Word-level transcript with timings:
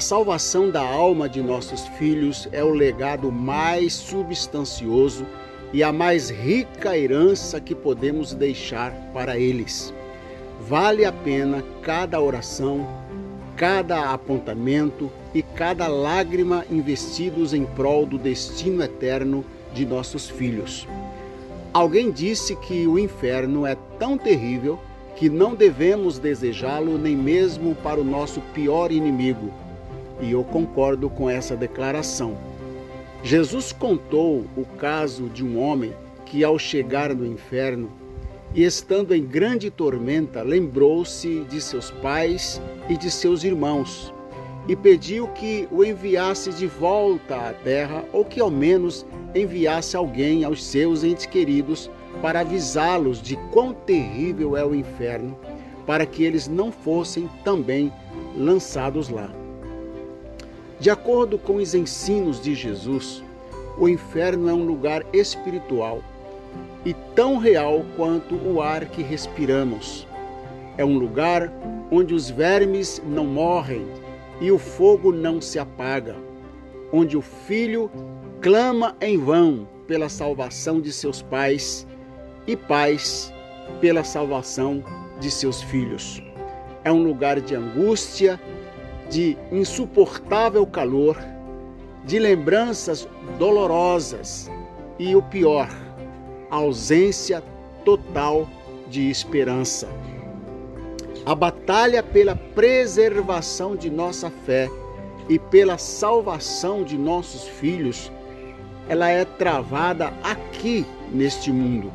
A 0.00 0.02
salvação 0.02 0.70
da 0.70 0.80
alma 0.80 1.28
de 1.28 1.42
nossos 1.42 1.86
filhos 1.98 2.48
é 2.52 2.64
o 2.64 2.70
legado 2.70 3.30
mais 3.30 3.92
substancioso 3.92 5.26
e 5.74 5.82
a 5.82 5.92
mais 5.92 6.30
rica 6.30 6.96
herança 6.96 7.60
que 7.60 7.74
podemos 7.74 8.32
deixar 8.32 8.92
para 9.12 9.38
eles. 9.38 9.92
Vale 10.66 11.04
a 11.04 11.12
pena 11.12 11.62
cada 11.82 12.18
oração, 12.18 12.88
cada 13.58 14.10
apontamento 14.10 15.12
e 15.34 15.42
cada 15.42 15.86
lágrima 15.86 16.64
investidos 16.70 17.52
em 17.52 17.66
prol 17.66 18.06
do 18.06 18.16
destino 18.16 18.82
eterno 18.82 19.44
de 19.74 19.84
nossos 19.84 20.30
filhos. 20.30 20.88
Alguém 21.74 22.10
disse 22.10 22.56
que 22.56 22.86
o 22.86 22.98
inferno 22.98 23.66
é 23.66 23.76
tão 23.98 24.16
terrível 24.16 24.80
que 25.14 25.28
não 25.28 25.54
devemos 25.54 26.18
desejá-lo 26.18 26.96
nem 26.96 27.14
mesmo 27.14 27.74
para 27.74 28.00
o 28.00 28.04
nosso 28.04 28.40
pior 28.54 28.90
inimigo. 28.90 29.52
E 30.20 30.32
eu 30.32 30.44
concordo 30.44 31.08
com 31.08 31.28
essa 31.28 31.56
declaração. 31.56 32.36
Jesus 33.22 33.72
contou 33.72 34.44
o 34.56 34.64
caso 34.78 35.28
de 35.28 35.44
um 35.44 35.58
homem 35.58 35.92
que, 36.24 36.42
ao 36.44 36.58
chegar 36.58 37.14
no 37.14 37.26
inferno 37.26 37.90
e 38.54 38.64
estando 38.64 39.14
em 39.14 39.24
grande 39.24 39.70
tormenta, 39.70 40.42
lembrou-se 40.42 41.40
de 41.48 41.60
seus 41.60 41.90
pais 41.90 42.60
e 42.88 42.96
de 42.96 43.10
seus 43.10 43.44
irmãos 43.44 44.12
e 44.68 44.76
pediu 44.76 45.26
que 45.28 45.66
o 45.70 45.84
enviasse 45.84 46.52
de 46.52 46.66
volta 46.66 47.36
à 47.36 47.52
terra 47.52 48.04
ou 48.12 48.24
que 48.24 48.40
ao 48.40 48.50
menos 48.50 49.06
enviasse 49.34 49.96
alguém 49.96 50.44
aos 50.44 50.64
seus 50.64 51.02
entes 51.02 51.26
queridos 51.26 51.90
para 52.20 52.40
avisá-los 52.40 53.22
de 53.22 53.36
quão 53.50 53.72
terrível 53.72 54.56
é 54.56 54.64
o 54.64 54.74
inferno, 54.74 55.38
para 55.86 56.04
que 56.04 56.22
eles 56.22 56.48
não 56.48 56.70
fossem 56.70 57.28
também 57.44 57.92
lançados 58.36 59.08
lá. 59.08 59.39
De 60.80 60.88
acordo 60.88 61.36
com 61.36 61.56
os 61.56 61.74
ensinos 61.74 62.40
de 62.40 62.54
Jesus, 62.54 63.22
o 63.78 63.86
inferno 63.86 64.48
é 64.48 64.54
um 64.54 64.64
lugar 64.64 65.04
espiritual 65.12 66.02
e 66.86 66.94
tão 67.14 67.36
real 67.36 67.84
quanto 67.96 68.34
o 68.34 68.62
ar 68.62 68.86
que 68.86 69.02
respiramos. 69.02 70.06
É 70.78 70.84
um 70.84 70.96
lugar 70.98 71.52
onde 71.90 72.14
os 72.14 72.30
vermes 72.30 73.02
não 73.06 73.26
morrem 73.26 73.86
e 74.40 74.50
o 74.50 74.58
fogo 74.58 75.12
não 75.12 75.38
se 75.38 75.58
apaga, 75.58 76.16
onde 76.90 77.14
o 77.14 77.20
filho 77.20 77.90
clama 78.40 78.96
em 79.02 79.18
vão 79.18 79.68
pela 79.86 80.08
salvação 80.08 80.80
de 80.80 80.90
seus 80.94 81.20
pais 81.20 81.86
e 82.46 82.56
pais 82.56 83.30
pela 83.82 84.02
salvação 84.02 84.82
de 85.20 85.30
seus 85.30 85.60
filhos. 85.60 86.22
É 86.82 86.90
um 86.90 87.02
lugar 87.02 87.38
de 87.38 87.54
angústia 87.54 88.40
de 89.10 89.36
insuportável 89.50 90.64
calor, 90.64 91.18
de 92.04 92.18
lembranças 92.18 93.08
dolorosas 93.38 94.48
e 94.98 95.16
o 95.16 95.22
pior, 95.22 95.68
ausência 96.48 97.42
total 97.84 98.48
de 98.88 99.10
esperança. 99.10 99.88
A 101.26 101.34
batalha 101.34 102.02
pela 102.02 102.36
preservação 102.36 103.76
de 103.76 103.90
nossa 103.90 104.30
fé 104.30 104.70
e 105.28 105.38
pela 105.38 105.76
salvação 105.76 106.82
de 106.82 106.96
nossos 106.96 107.46
filhos, 107.48 108.10
ela 108.88 109.08
é 109.08 109.24
travada 109.24 110.12
aqui 110.22 110.86
neste 111.12 111.52
mundo, 111.52 111.92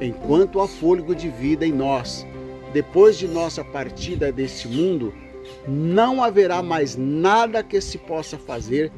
enquanto 0.00 0.60
há 0.60 0.66
fôlego 0.66 1.14
de 1.14 1.28
vida 1.28 1.66
em 1.66 1.72
nós. 1.72 2.26
Depois 2.72 3.16
de 3.16 3.28
nossa 3.28 3.64
partida 3.64 4.32
deste 4.32 4.68
mundo, 4.68 5.14
não 5.66 6.22
haverá 6.22 6.62
mais 6.62 6.96
nada 6.96 7.62
que 7.62 7.80
se 7.80 7.98
possa 7.98 8.38
fazer 8.38 8.92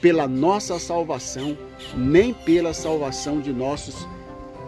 pela 0.00 0.28
nossa 0.28 0.78
salvação, 0.78 1.56
nem 1.96 2.32
pela 2.32 2.74
salvação 2.74 3.40
de 3.40 3.52
nossos 3.52 4.06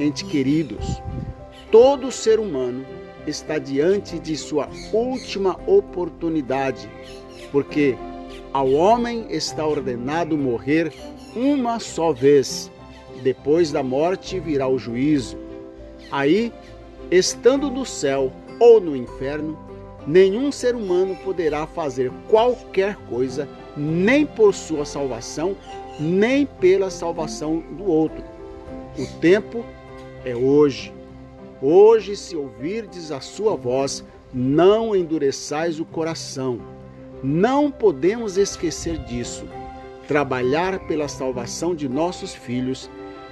entes 0.00 0.22
queridos. 0.22 1.00
Todo 1.70 2.10
ser 2.10 2.38
humano 2.40 2.84
está 3.26 3.58
diante 3.58 4.18
de 4.18 4.36
sua 4.36 4.68
última 4.92 5.58
oportunidade, 5.66 6.90
porque 7.52 7.96
ao 8.52 8.72
homem 8.72 9.26
está 9.28 9.66
ordenado 9.66 10.36
morrer 10.36 10.92
uma 11.36 11.78
só 11.78 12.12
vez. 12.12 12.70
Depois 13.22 13.70
da 13.70 13.82
morte 13.82 14.40
virá 14.40 14.66
o 14.68 14.78
juízo. 14.78 15.36
Aí, 16.10 16.52
estando 17.10 17.70
no 17.70 17.84
céu 17.84 18.32
ou 18.58 18.80
no 18.80 18.96
inferno, 18.96 19.58
nenhum 20.08 20.50
ser 20.50 20.74
humano 20.74 21.14
poderá 21.16 21.66
fazer 21.66 22.10
qualquer 22.28 22.96
coisa, 23.08 23.46
nem 23.76 24.24
por 24.24 24.54
sua 24.54 24.86
salvação, 24.86 25.54
nem 26.00 26.46
pela 26.46 26.90
salvação 26.90 27.62
do 27.76 27.84
outro. 27.84 28.24
O 28.98 29.06
tempo 29.20 29.64
é 30.24 30.34
hoje. 30.34 30.92
Hoje, 31.60 32.16
se 32.16 32.34
ouvirdes 32.34 33.12
a 33.12 33.20
sua 33.20 33.54
voz, 33.54 34.02
não 34.32 34.96
endureçais 34.96 35.78
o 35.78 35.84
coração. 35.84 36.58
Não 37.22 37.70
podemos 37.70 38.38
esquecer 38.38 38.98
disso. 38.98 39.44
Trabalhar 40.06 40.86
pela 40.86 41.06
salvação 41.06 41.74
de 41.74 41.86
nossos 41.86 42.34
filhos 42.34 42.88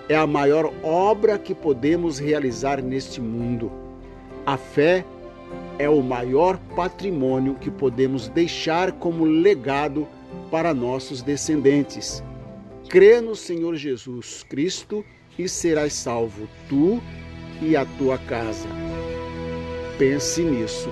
é 0.08 0.16
a 0.16 0.26
maior 0.26 0.72
obra 0.82 1.38
que 1.38 1.54
podemos 1.54 2.18
realizar 2.18 2.82
neste 2.82 3.20
mundo. 3.20 3.72
A 4.44 4.56
fé 4.56 4.98
é 4.98 5.04
o 5.88 6.02
maior 6.02 6.58
patrimônio 6.74 7.54
que 7.54 7.70
podemos 7.70 8.28
deixar 8.28 8.92
como 8.92 9.24
legado 9.24 10.06
para 10.50 10.72
nossos 10.72 11.22
descendentes. 11.22 12.22
Crê 12.88 13.20
no 13.20 13.34
Senhor 13.34 13.74
Jesus 13.76 14.44
Cristo 14.48 15.04
e 15.38 15.48
serás 15.48 15.92
salvo, 15.92 16.48
tu 16.68 17.02
e 17.60 17.76
a 17.76 17.84
tua 17.84 18.16
casa. 18.16 18.68
Pense 19.98 20.42
nisso 20.42 20.88